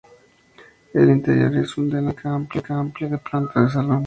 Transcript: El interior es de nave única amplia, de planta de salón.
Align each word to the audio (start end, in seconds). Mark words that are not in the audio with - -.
El 0.95 1.09
interior 1.11 1.55
es 1.57 1.75
de 1.77 2.01
nave 2.01 2.15
única 2.35 2.73
amplia, 2.75 3.07
de 3.07 3.19
planta 3.19 3.61
de 3.61 3.69
salón. 3.69 3.99